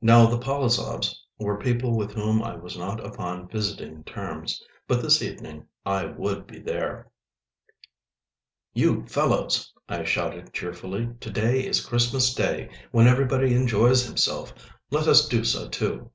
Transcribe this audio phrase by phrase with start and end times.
[0.00, 4.62] Now the Polozovs were people with whom I was not upon visiting terms.
[4.86, 7.10] But this evening I would be there.
[8.72, 14.54] "You fellows!" I shouted cheerfully, "to day is Christmas Day, when everybody enjoys himself.
[14.92, 16.12] Let us do so too."